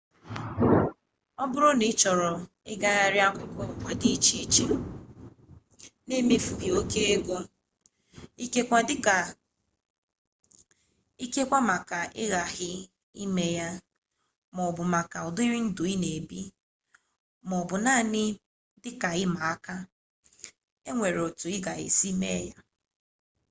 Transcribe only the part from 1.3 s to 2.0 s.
ọ bụrụ na ị